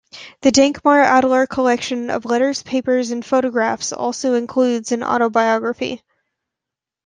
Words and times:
The 0.41 0.51
Dankmar 0.51 1.03
Adler 1.03 1.45
Collection 1.45 2.09
of 2.09 2.25
letters, 2.25 2.63
papers, 2.63 3.11
and 3.11 3.23
photographs 3.23 3.93
also 3.93 4.33
includes 4.33 4.91
an 4.91 5.03
autobiography. 5.03 6.01